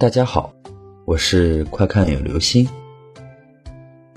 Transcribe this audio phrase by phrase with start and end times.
[0.00, 0.54] 大家好，
[1.04, 2.66] 我是快看有流星。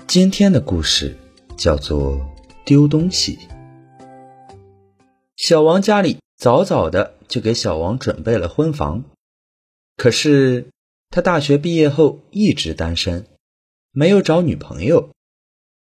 [0.06, 1.14] 今天的故事
[1.58, 2.18] 叫做
[2.64, 3.38] 丢东西。
[5.36, 9.04] 小王家里早早的就给小王准备了婚房，
[9.98, 10.70] 可是
[11.10, 13.26] 他大学毕业后一直单身，
[13.90, 15.10] 没有找女朋友。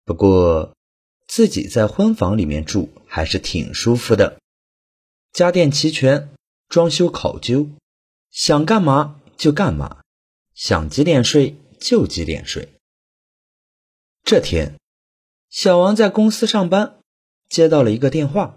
[0.04, 0.74] 不过
[1.30, 4.38] 自己在婚房里面住还是挺舒服的，
[5.32, 6.28] 家电齐全，
[6.68, 7.70] 装修考究，
[8.30, 9.17] 想干嘛。
[9.38, 10.02] 就干嘛，
[10.56, 12.68] 想几点睡就几点睡。
[14.24, 14.80] 这天，
[15.50, 17.00] 小王在公司上班，
[17.48, 18.56] 接到了一个电话。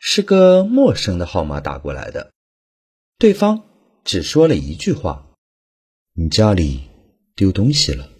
[0.00, 2.32] 是个陌生的号码打过来的，
[3.18, 3.62] 对方
[4.02, 5.28] 只说了一句话
[6.14, 6.90] ：“你家里
[7.36, 8.10] 丢东西了。”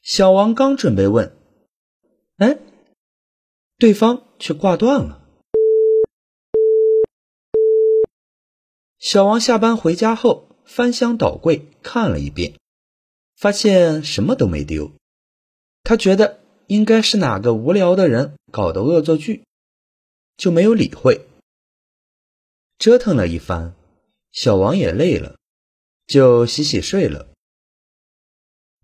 [0.00, 1.39] 小王刚准备问。
[2.40, 2.58] 哎，
[3.76, 5.28] 对方却挂断了。
[8.98, 12.54] 小王下班回家后，翻箱倒柜看了一遍，
[13.36, 14.90] 发现什么都没丢。
[15.82, 19.44] 他觉得应该是哪个无聊的人搞的恶作剧，
[20.38, 21.26] 就没有理会。
[22.78, 23.74] 折腾了一番，
[24.32, 25.36] 小王也累了，
[26.06, 27.28] 就洗洗睡了。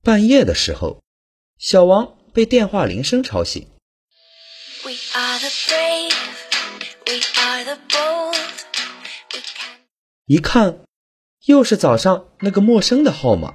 [0.02, 1.02] 半夜的时候，
[1.56, 2.15] 小王。
[2.36, 3.66] 被电话铃声吵醒，
[10.26, 10.80] 一看，
[11.46, 13.54] 又是早上那个陌生的号码。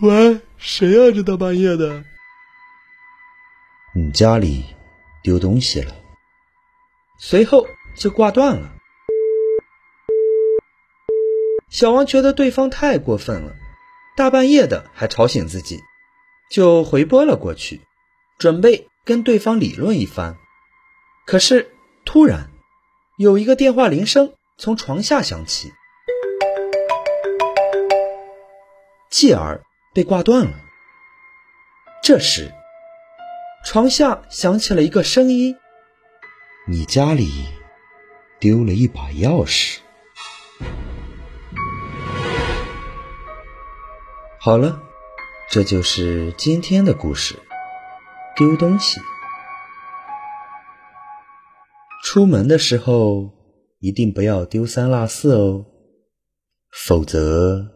[0.00, 1.12] 喂，谁呀？
[1.12, 2.04] 这大半夜的？
[3.96, 4.64] 你家里
[5.24, 5.92] 丢东西了。
[7.18, 8.72] 随后就挂断了。
[11.68, 13.56] 小王觉得对方太过分了，
[14.16, 15.80] 大半夜的还吵醒自己。
[16.52, 17.80] 就回拨了过去，
[18.38, 20.36] 准备跟对方理论一番。
[21.24, 22.50] 可是突然，
[23.16, 25.72] 有一个电话铃声从床下响起，
[29.10, 29.62] 继而
[29.94, 30.52] 被挂断了。
[32.02, 32.52] 这时，
[33.64, 35.56] 床下响起了一个声音
[36.68, 37.46] ：“你家里
[38.38, 39.78] 丢了一把钥匙。”
[44.38, 44.91] 好了。
[45.52, 47.38] 这就是今天的故事。
[48.34, 48.98] 丢东西，
[52.02, 53.30] 出门的时候
[53.78, 55.66] 一定不要丢三落四哦，
[56.70, 57.71] 否则。